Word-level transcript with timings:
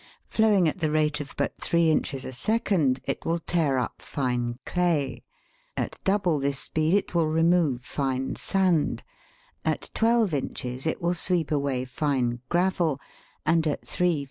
Flowing 0.25 0.67
at 0.67 0.79
the 0.79 0.89
rate 0.89 1.19
of 1.21 1.35
but 1.37 1.53
three 1.61 1.91
inches 1.91 2.25
a 2.25 2.33
second, 2.33 3.01
it 3.03 3.23
will 3.23 3.37
tear 3.37 3.77
up 3.77 4.01
fine 4.01 4.57
clay; 4.65 5.21
at 5.77 5.99
double 6.03 6.39
this 6.39 6.57
speed 6.57 6.95
it 6.95 7.13
will 7.13 7.27
remove 7.27 7.81
fine 7.81 8.35
sand; 8.35 9.03
at 9.63 9.91
twelve 9.93 10.33
inches 10.33 10.87
it 10.87 11.03
will 11.03 11.13
sweep 11.13 11.51
away 11.51 11.85
fine 11.85 12.39
gravel, 12.49 12.99
and 13.45 13.67
at 13.67 13.81
three 13.81 13.83
EFFECT 13.83 13.89
OF 13.95 14.01
RUNNING 14.01 14.15
WATER. 14.15 14.19